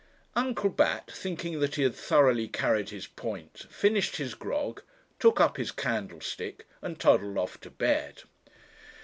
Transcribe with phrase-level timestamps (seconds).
[0.35, 4.81] Uncle Bat, thinking that he had thoroughly carried his point, finished his grog,
[5.19, 8.23] took up his candlestick, and toddled off to bed.